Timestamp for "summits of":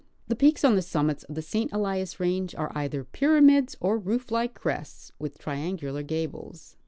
0.81-1.35